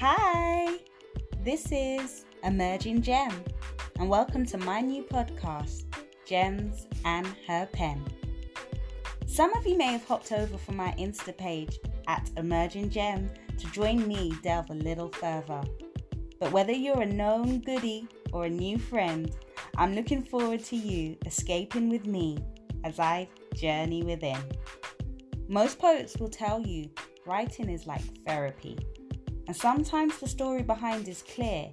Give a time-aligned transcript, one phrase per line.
[0.00, 0.78] Hi,
[1.42, 3.32] this is Emerging Gem,
[3.98, 5.86] and welcome to my new podcast,
[6.24, 8.04] Gems and Her Pen.
[9.26, 13.28] Some of you may have hopped over from my Insta page at Emerging Gem
[13.58, 15.62] to join me delve a little further.
[16.38, 19.34] But whether you're a known goodie or a new friend,
[19.78, 22.38] I'm looking forward to you escaping with me
[22.84, 24.38] as I journey within.
[25.48, 26.88] Most poets will tell you
[27.26, 28.78] writing is like therapy,
[29.48, 31.70] and sometimes the story behind is clear,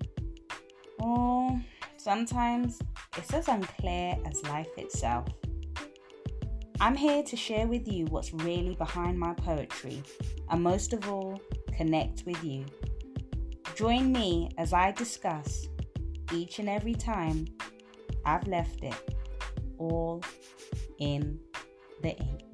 [0.98, 1.62] or
[1.98, 2.80] sometimes
[3.18, 5.28] it's as unclear as life itself.
[6.80, 10.02] I'm here to share with you what's really behind my poetry,
[10.50, 11.40] and most of all,
[11.76, 12.66] connect with you.
[13.76, 15.68] Join me as I discuss
[16.34, 17.46] each and every time
[18.26, 19.18] I've left it
[19.78, 20.24] all
[21.00, 21.42] in
[22.02, 22.45] the ink.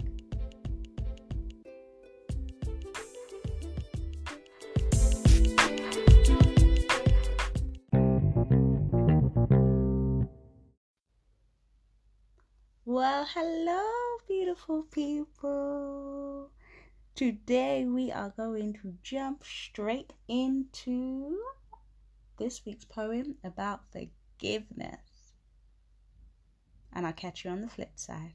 [12.84, 16.50] Well, hello, beautiful people.
[17.14, 21.38] Today we are going to jump straight into
[22.40, 25.36] this week's poem about forgiveness.
[26.92, 28.34] And I'll catch you on the flip side.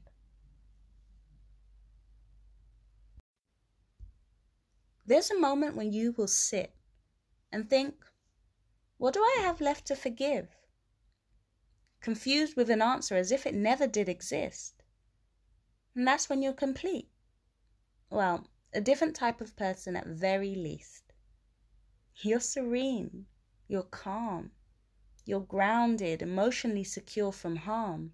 [5.05, 6.73] There's a moment when you will sit
[7.51, 7.95] and think,
[8.97, 10.56] what do I have left to forgive?
[12.01, 14.83] Confused with an answer as if it never did exist.
[15.95, 17.09] And that's when you're complete.
[18.09, 21.11] Well, a different type of person at very least.
[22.21, 23.25] You're serene,
[23.67, 24.51] you're calm,
[25.25, 28.13] you're grounded, emotionally secure from harm.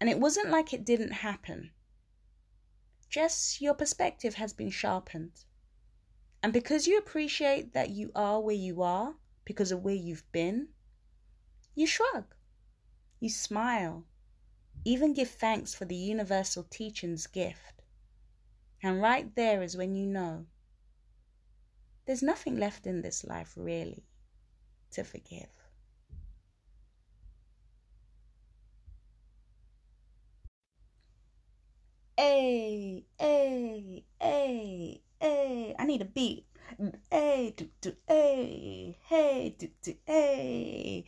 [0.00, 1.70] And it wasn't like it didn't happen.
[3.08, 5.44] Just your perspective has been sharpened.
[6.42, 9.14] And because you appreciate that you are where you are
[9.44, 10.68] because of where you've been,
[11.74, 12.34] you shrug,
[13.20, 14.04] you smile,
[14.84, 17.82] even give thanks for the universal teaching's gift.
[18.82, 20.46] And right there is when you know
[22.06, 24.04] there's nothing left in this life really
[24.92, 25.48] to forgive.
[32.16, 35.74] Hey, hey, hey, hey.
[35.78, 36.46] I need a beat.
[37.10, 41.04] Hey, do, do, hey, hey, do, do, hey.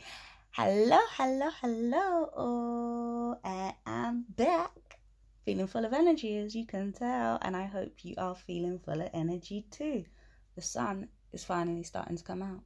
[0.61, 3.39] Hello, hello, hello.
[3.45, 4.99] I am back
[5.45, 9.01] feeling full of energy, as you can tell, and I hope you are feeling full
[9.01, 10.05] of energy too.
[10.57, 12.63] The sun is finally starting to come out.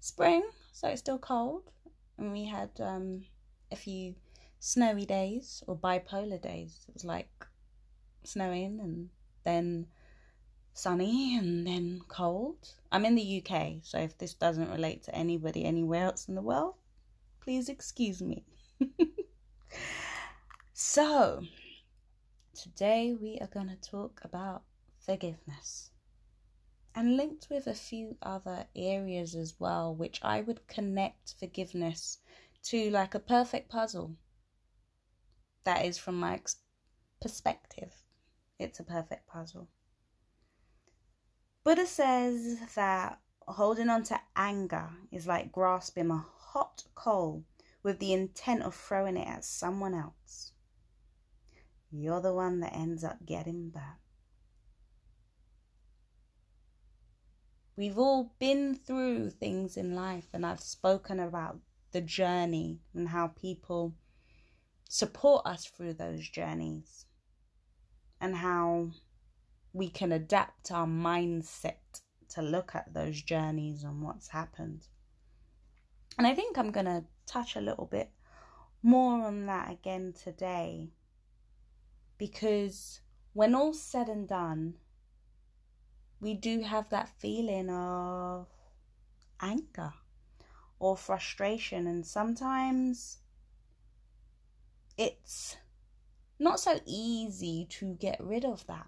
[0.00, 0.42] Spring,
[0.72, 1.70] so it's still cold,
[2.16, 3.26] and we had um,
[3.70, 4.14] a few
[4.58, 6.86] snowy days or bipolar days.
[6.88, 7.46] It was like
[8.22, 9.10] snowing and
[9.44, 9.88] then
[10.74, 12.74] sunny and then cold.
[12.92, 16.42] I'm in the UK, so if this doesn't relate to anybody anywhere else in the
[16.42, 16.74] world,
[17.40, 18.44] please excuse me.
[20.76, 21.44] So,
[22.52, 24.64] today we are going to talk about
[24.98, 25.92] forgiveness
[26.96, 32.18] and linked with a few other areas as well, which I would connect forgiveness
[32.64, 34.16] to like a perfect puzzle.
[35.62, 36.40] That is from my
[37.20, 37.94] perspective.
[38.58, 39.68] It's a perfect puzzle.
[41.64, 47.44] Buddha says that holding on to anger is like grasping a hot coal
[47.82, 50.52] with the intent of throwing it at someone else
[51.96, 54.00] you're the one that ends up getting back.
[57.76, 61.58] We've all been through things in life, and I've spoken about
[61.92, 63.94] the journey and how people
[64.88, 67.06] support us through those journeys,
[68.20, 68.90] and how
[69.74, 74.86] we can adapt our mindset to look at those journeys and what's happened.
[76.16, 78.10] And I think I'm going to touch a little bit
[78.82, 80.90] more on that again today
[82.18, 83.00] because
[83.32, 84.74] when all's said and done,
[86.20, 88.46] we do have that feeling of
[89.40, 89.92] anger
[90.78, 93.18] or frustration, and sometimes
[94.96, 95.56] it's
[96.38, 98.86] not so easy to get rid of that.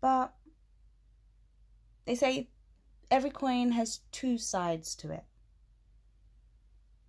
[0.00, 0.32] But
[2.04, 2.48] they say
[3.10, 5.24] every coin has two sides to it.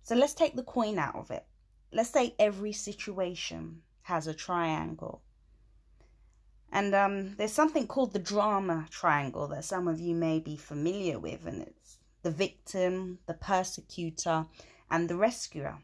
[0.02, 1.44] So let's take the coin out of it
[1.92, 5.22] let's say every situation has a triangle.
[6.72, 11.18] And um, there's something called the drama triangle that some of you may be familiar
[11.18, 14.46] with, and it's the victim, the persecutor,
[14.90, 15.78] and the rescuer.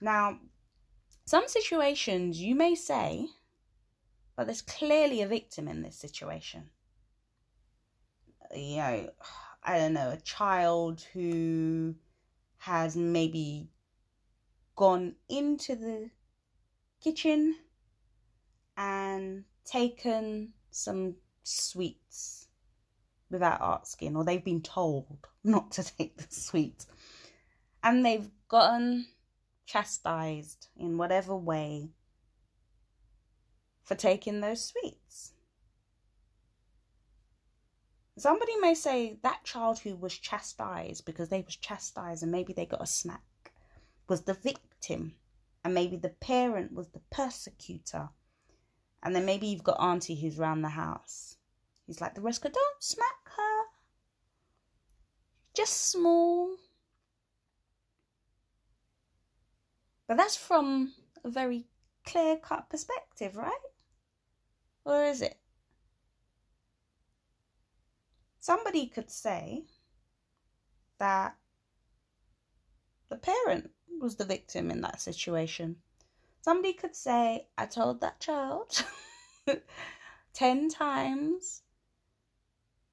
[0.00, 0.38] Now,
[1.26, 3.28] some situations you may say
[4.36, 6.70] But there's clearly a victim in this situation.
[8.54, 9.10] You know,
[9.62, 11.94] I don't know, a child who
[12.58, 13.68] has maybe
[14.76, 16.10] gone into the
[17.00, 17.56] kitchen
[18.76, 22.48] and taken some sweets
[23.30, 26.86] without asking, or they've been told not to take the sweets,
[27.82, 29.06] and they've gotten
[29.66, 31.90] chastised in whatever way
[33.84, 35.32] for taking those sweets.
[38.16, 42.64] Somebody may say that child who was chastised because they was chastised and maybe they
[42.64, 43.22] got a snack
[44.08, 45.14] was the victim
[45.64, 48.10] and maybe the parent was the persecutor.
[49.02, 51.36] And then maybe you've got auntie who's round the house.
[51.86, 53.62] He's like the go, don't smack her.
[55.54, 56.56] Just small.
[60.06, 60.92] But that's from
[61.24, 61.66] a very
[62.04, 63.52] clear cut perspective, right?
[64.84, 65.38] Or is it?
[68.40, 69.64] Somebody could say
[70.98, 71.36] that
[73.08, 73.70] the parent
[74.00, 75.76] was the victim in that situation.
[76.42, 78.84] Somebody could say, I told that child
[80.34, 81.62] 10 times.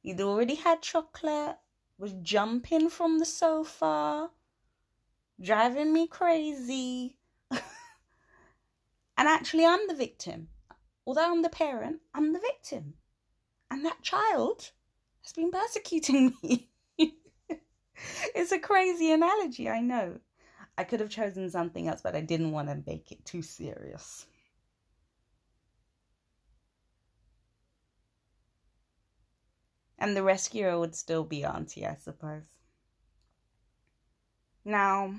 [0.02, 1.58] He'd already had chocolate,
[1.98, 4.32] was jumping from the sofa,
[5.40, 7.18] driving me crazy.
[7.52, 7.62] and
[9.18, 10.48] actually, I'm the victim.
[11.06, 12.95] Although I'm the parent, I'm the victim.
[13.69, 14.71] And that child
[15.24, 16.69] has been persecuting me.
[18.36, 20.19] it's a crazy analogy, I know.
[20.77, 24.25] I could have chosen something else, but I didn't want to make it too serious.
[29.97, 32.42] And the rescuer would still be Auntie, I suppose.
[34.65, 35.13] Now,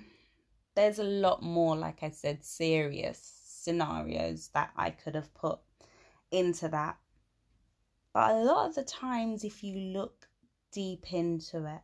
[0.74, 5.60] there's a lot more, like I said, serious scenarios that I could have put
[6.32, 6.98] into that.
[8.12, 10.28] But a lot of the times, if you look
[10.72, 11.80] deep into it,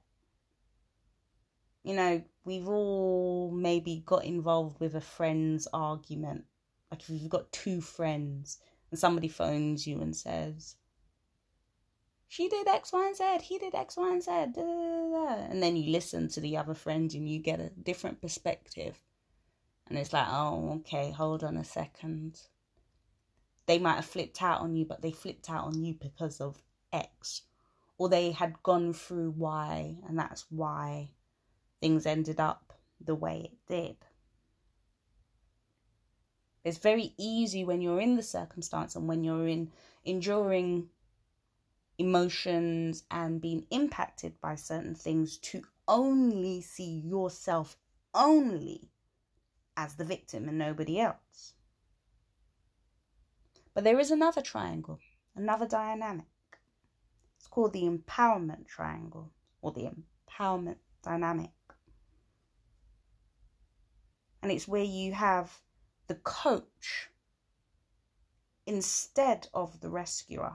[1.85, 6.45] you know, we've all maybe got involved with a friend's argument.
[6.91, 8.59] Like if you've got two friends
[8.91, 10.77] and somebody phones you and says,
[12.27, 15.47] she did X, Y, and Z, he did X, Y, and Z, da, da, da.
[15.51, 19.01] and then you listen to the other friend and you get a different perspective.
[19.89, 22.39] And it's like, oh, okay, hold on a second
[23.69, 26.63] they might have flipped out on you, but they flipped out on you because of
[26.91, 27.43] X.
[27.99, 31.11] Or they had gone through Y, and that's why
[31.79, 33.97] things ended up the way it did.
[36.65, 39.71] It's very easy when you're in the circumstance and when you're in
[40.03, 40.89] enduring
[41.99, 47.77] emotions and being impacted by certain things to only see yourself
[48.15, 48.89] only
[49.77, 51.53] as the victim and nobody else.
[53.79, 54.99] But there is another triangle,
[55.37, 56.27] another dynamic.
[57.39, 59.31] It's called the empowerment triangle
[59.63, 61.53] or the empowerment dynamic.
[64.43, 65.61] And it's where you have
[66.09, 67.11] the coach
[68.67, 70.55] instead of the rescuer.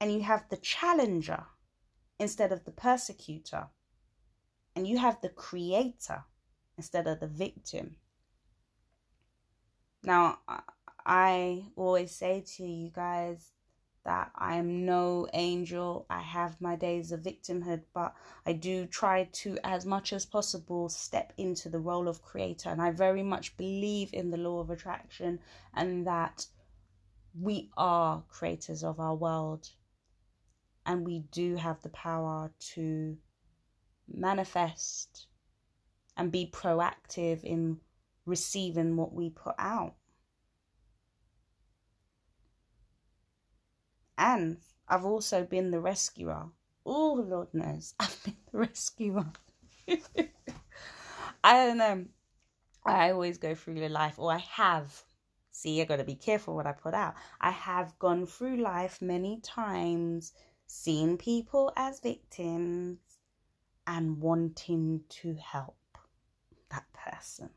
[0.00, 1.44] And you have the challenger
[2.18, 3.68] instead of the persecutor.
[4.74, 6.24] And you have the creator
[6.76, 7.94] instead of the victim.
[10.02, 10.38] Now,
[11.04, 13.52] I always say to you guys
[14.04, 16.06] that I am no angel.
[16.08, 18.14] I have my days of victimhood, but
[18.46, 22.70] I do try to, as much as possible, step into the role of creator.
[22.70, 25.40] And I very much believe in the law of attraction
[25.74, 26.46] and that
[27.38, 29.68] we are creators of our world.
[30.86, 33.18] And we do have the power to
[34.10, 35.26] manifest
[36.16, 37.78] and be proactive in
[38.28, 39.94] receiving what we put out.
[44.16, 46.46] And I've also been the rescuer.
[46.84, 49.26] Oh, Lord knows, I've been the rescuer.
[51.44, 52.04] I don't know.
[52.84, 55.02] I always go through life, or I have.
[55.50, 57.14] See, I got to be careful what I put out.
[57.40, 60.32] I have gone through life many times,
[60.66, 62.98] seeing people as victims
[63.86, 65.76] and wanting to help
[66.70, 67.50] that person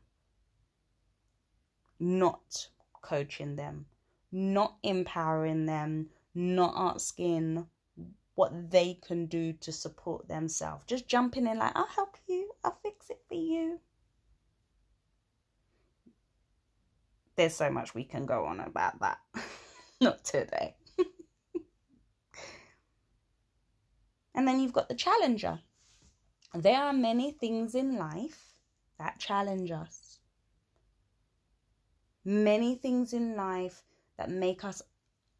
[2.02, 2.66] not
[3.00, 3.86] coaching them,
[4.32, 7.64] not empowering them, not asking
[8.34, 10.84] what they can do to support themselves.
[10.84, 13.78] Just jumping in like, I'll help you, I'll fix it for you.
[17.36, 19.18] There's so much we can go on about that.
[20.00, 20.74] not today.
[24.34, 25.60] and then you've got the challenger.
[26.52, 28.54] There are many things in life
[28.98, 30.11] that challenge us
[32.24, 33.82] many things in life
[34.16, 34.82] that make us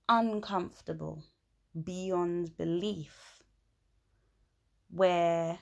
[0.09, 1.23] uncomfortable
[1.85, 3.43] beyond belief,
[4.91, 5.59] where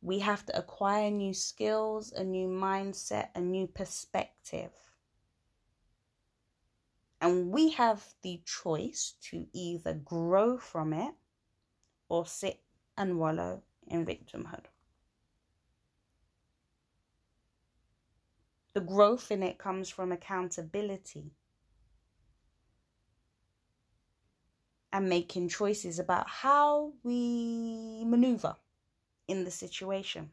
[0.00, 4.72] we have to acquire new skills, a new mindset, a new perspective.
[7.20, 11.14] And we have the choice to either grow from it
[12.08, 12.60] or sit
[12.96, 14.66] and wallow in victimhood.
[18.76, 21.32] The growth in it comes from accountability
[24.92, 28.54] and making choices about how we maneuver
[29.28, 30.30] in the situation.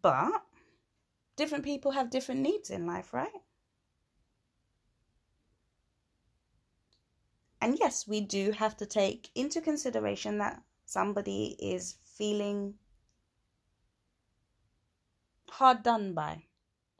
[0.00, 0.46] But
[1.36, 3.42] different people have different needs in life, right?
[7.60, 12.76] And yes, we do have to take into consideration that somebody is feeling
[15.54, 16.44] hard done by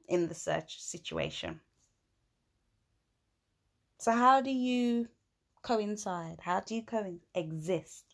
[0.08, 1.60] in the search situation.
[3.98, 5.08] So, how do you
[5.62, 6.40] coincide?
[6.40, 8.04] How do you coexist?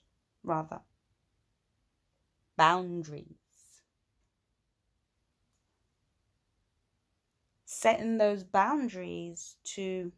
[0.42, 0.80] rather.
[2.56, 3.26] Boundaries.
[7.64, 10.12] Setting those boundaries to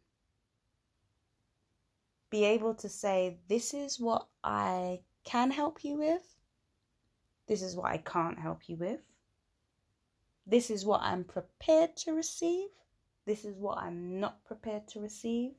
[2.29, 6.35] be able to say, This is what I can help you with.
[7.47, 9.01] This is what I can't help you with.
[10.45, 12.67] This is what I'm prepared to receive.
[13.25, 15.51] This is what I'm not prepared to receive.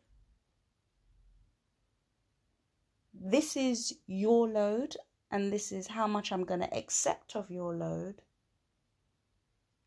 [3.21, 4.97] this is your load
[5.31, 8.23] and this is how much I'm going to accept of your load.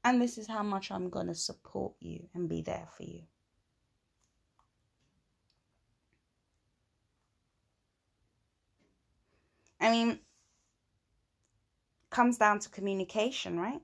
[0.03, 3.23] And this is how much I'm going to support you and be there for you.
[9.79, 10.19] I mean,
[12.09, 13.81] comes down to communication, right?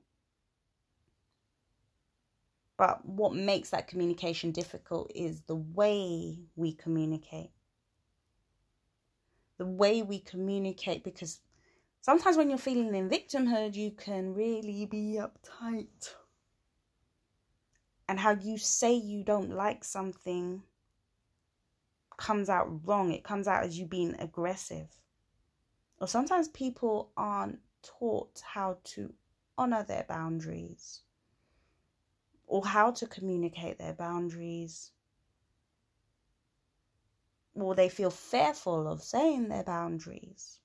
[2.84, 7.52] But what makes that communication difficult is the way we communicate
[9.58, 11.40] the way we communicate because
[12.02, 16.16] sometimes when you're feeling in victimhood, you can really be uptight.
[18.10, 20.64] And how you say you don't like something
[22.18, 23.14] comes out wrong.
[23.14, 24.90] It comes out as you being aggressive.
[26.02, 29.14] Or sometimes people aren't taught how to
[29.58, 31.04] honor their boundaries
[32.54, 34.92] or how to communicate their boundaries
[37.56, 40.60] or they feel fearful of saying their boundaries.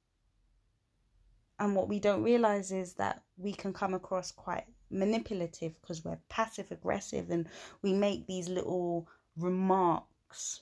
[1.58, 6.18] And what we don't realize is that we can come across quite manipulative because we're
[6.28, 7.48] passive aggressive and
[7.80, 10.60] we make these little remarks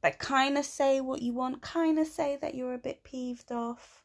[0.00, 3.52] that kind of say what you want, kind of say that you're a bit peeved
[3.52, 4.04] off,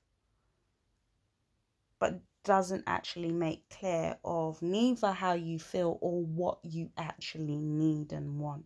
[1.97, 8.11] but doesn't actually make clear of neither how you feel or what you actually need
[8.11, 8.65] and want.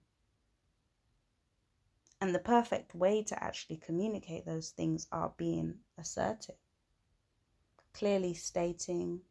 [2.20, 6.56] And the perfect way to actually communicate those things are being assertive,
[7.94, 9.22] clearly stating,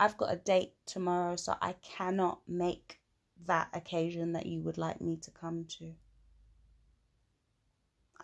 [0.00, 3.00] I've got a date tomorrow, so I cannot make
[3.46, 5.94] that occasion that you would like me to come to.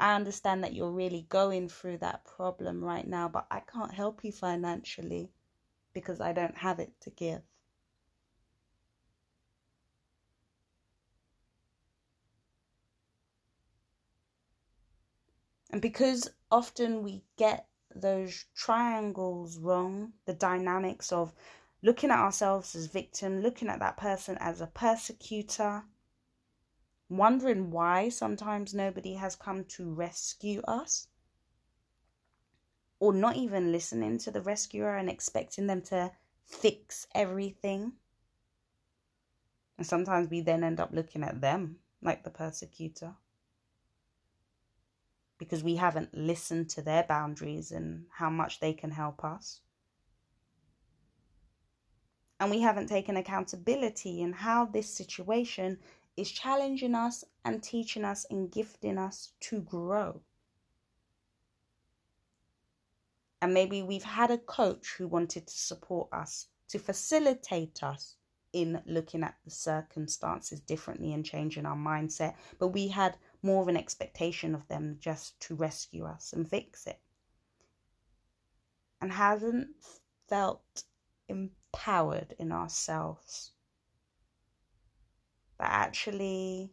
[0.01, 4.25] I understand that you're really going through that problem right now, but I can't help
[4.25, 5.31] you financially
[5.93, 7.43] because I don't have it to give.
[15.71, 21.35] And because often we get those triangles wrong, the dynamics of
[21.83, 25.85] looking at ourselves as victim, looking at that person as a persecutor,
[27.11, 31.09] wondering why sometimes nobody has come to rescue us,
[33.01, 36.11] or not even listening to the rescuer and expecting them to
[36.47, 37.93] fix everything.
[39.77, 43.15] And sometimes we then end up looking at them like the persecutor
[45.39, 49.61] because we haven't listened to their boundaries and how much they can help us.
[52.39, 55.79] And we haven't taken accountability in how this situation
[56.21, 60.21] is challenging us and teaching us and gifting us to grow.
[63.41, 68.17] And maybe we've had a coach who wanted to support us, to facilitate us
[68.53, 72.35] in looking at the circumstances differently and changing our mindset.
[72.59, 76.87] But we had more of an expectation of them just to rescue us and fix
[76.87, 77.01] it.
[79.01, 79.69] And hasn't
[80.29, 80.85] felt
[81.29, 83.53] empowered in ourselves.
[85.61, 86.73] That actually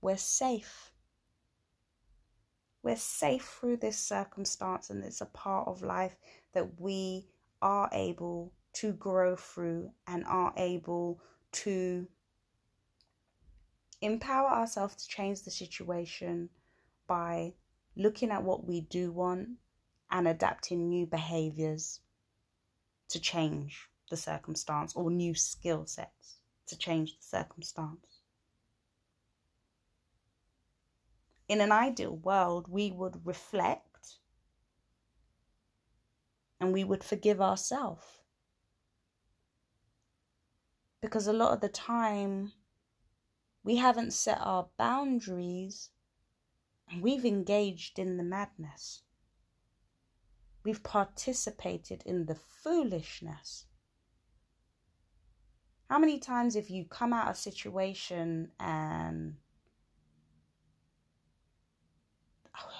[0.00, 0.92] we're safe.
[2.82, 6.16] we're safe through this circumstance and it's a part of life
[6.54, 7.26] that we
[7.60, 12.06] are able to grow through and are able to
[14.00, 16.48] empower ourselves to change the situation
[17.08, 17.52] by
[17.96, 19.48] looking at what we do want
[20.10, 22.00] and adapting new behaviors
[23.08, 28.17] to change the circumstance or new skill sets to change the circumstance.
[31.48, 34.18] In an ideal world, we would reflect
[36.60, 38.04] and we would forgive ourselves.
[41.00, 42.52] Because a lot of the time,
[43.64, 45.90] we haven't set our boundaries
[46.90, 49.02] and we've engaged in the madness.
[50.64, 53.66] We've participated in the foolishness.
[55.88, 59.36] How many times have you come out of a situation and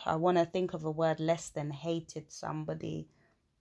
[0.06, 3.08] I want to think of a word less than hated somebody,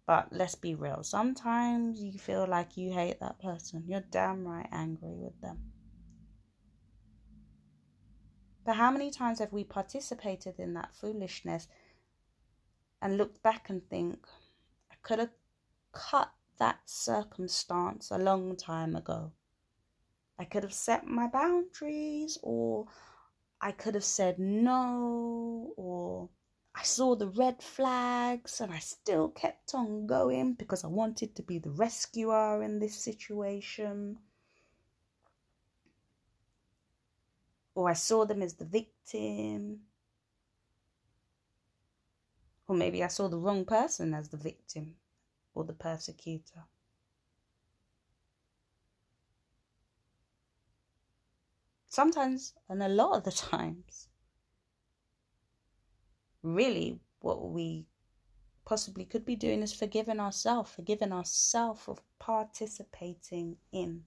[0.06, 1.04] but let's be real.
[1.04, 3.84] Sometimes you feel like you hate that person.
[3.88, 5.60] You're damn right angry with them.
[8.66, 11.68] But how many times have we participated in that foolishness
[13.02, 14.26] and looked back and think,
[14.92, 15.34] I could have
[15.94, 19.32] cut that circumstance a long time ago?
[20.40, 22.88] I could have set my boundaries, or
[23.62, 26.30] I could have said no, or
[26.76, 31.44] I saw the red flags and I still kept on going because I wanted to
[31.44, 34.20] be the rescuer in this situation.
[37.78, 39.82] or I saw them as the victim.
[42.68, 44.96] Or maybe I saw the wrong person as the victim
[45.54, 46.64] or the persecutor.
[51.98, 54.08] Sometimes, and a lot of the times,
[56.44, 57.88] really what we
[58.66, 64.04] possibly could be doing is forgiving ourselves, forgiving ourselves of participating in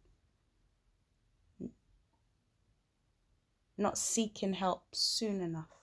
[3.76, 5.83] not seeking help soon enough,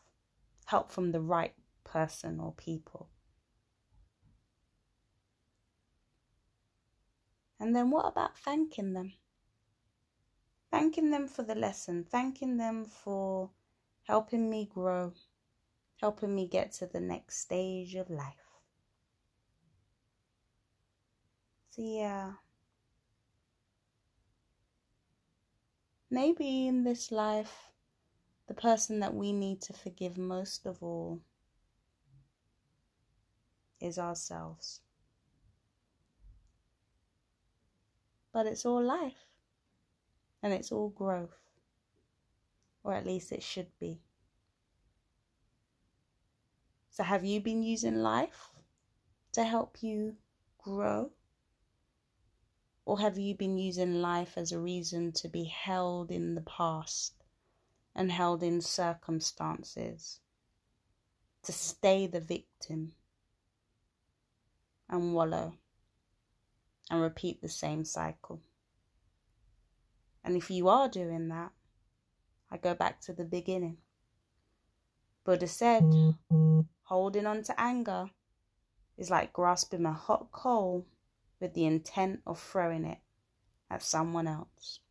[0.68, 3.10] help from the right person or people.
[7.60, 9.12] And then what about thanking them?
[10.70, 13.52] Thanking them for the lesson, thanking them for
[14.04, 15.14] helping me grow,
[16.02, 18.62] helping me get to the next stage of life.
[21.70, 22.34] So, yeah.
[26.10, 27.72] Maybe in this life,
[28.48, 31.22] the person that we need to forgive most of all
[33.80, 34.82] is ourselves.
[38.34, 39.27] But it's all life
[40.42, 41.38] and it's all growth,
[42.84, 44.00] or at least it should be.
[46.90, 48.50] So, have you been using life
[49.34, 50.16] to help you
[50.58, 51.12] grow?
[52.86, 57.14] Or have you been using life as a reason to be held in the past
[57.94, 60.20] and held in circumstances
[61.44, 62.94] to stay the victim
[64.90, 65.54] and wallow
[66.90, 68.40] and repeat the same cycle.
[70.28, 71.54] And if you are doing that,
[72.52, 73.78] I go back to the beginning.
[75.24, 75.86] Buddha said,
[76.84, 78.10] holding on to anger
[78.98, 80.86] is like grasping a hot coal
[81.40, 82.98] with the intent of throwing it
[83.72, 84.82] at someone else.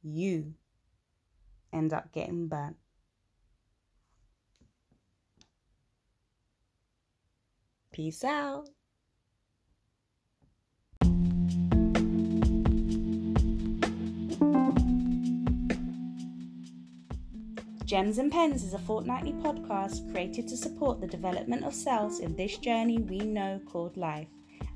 [0.00, 0.54] You
[1.72, 2.76] end up getting burnt.
[7.90, 8.68] Peace out.
[17.86, 22.34] Gems and Pens is a fortnightly podcast created to support the development of selves in
[22.34, 24.26] this journey we know called life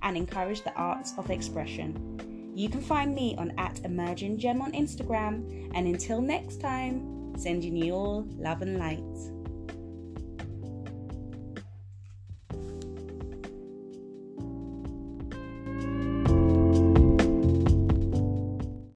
[0.02, 2.52] and encourage the arts of expression.
[2.54, 5.72] You can find me on at Emerging Gem on Instagram.
[5.74, 9.39] And until next time, sending you all love and light.